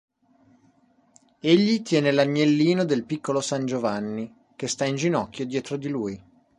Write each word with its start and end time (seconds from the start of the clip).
Egli 1.41 1.83
tiene 1.83 2.09
l'agnellino 2.11 2.85
del 2.85 3.03
piccolo 3.05 3.39
san 3.39 3.67
Giovanni, 3.67 4.33
che 4.55 4.67
sta 4.67 4.85
in 4.85 4.95
ginocchio 4.95 5.45
dietro 5.45 5.77
di 5.77 5.89
lui. 5.89 6.23